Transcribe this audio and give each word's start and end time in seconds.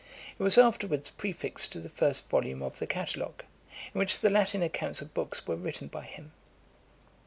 It 0.35 0.41
was 0.41 0.57
afterwards 0.57 1.11
prefixed 1.11 1.71
to 1.73 1.79
the 1.79 1.87
first 1.87 2.27
volume 2.27 2.63
of 2.63 2.79
the 2.79 2.87
Catalogue, 2.87 3.43
in 3.93 3.99
which 3.99 4.17
the 4.17 4.31
Latin 4.31 4.63
accounts 4.63 4.99
of 4.99 5.13
books 5.13 5.45
were 5.45 5.55
written 5.55 5.89
by 5.89 6.05
him. 6.05 6.31